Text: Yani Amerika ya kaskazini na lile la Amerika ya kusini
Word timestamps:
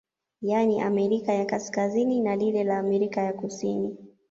Yani 0.41 0.81
Amerika 0.83 1.33
ya 1.33 1.45
kaskazini 1.47 2.19
na 2.21 2.35
lile 2.35 2.63
la 2.63 2.79
Amerika 2.79 3.21
ya 3.21 3.33
kusini 3.33 3.97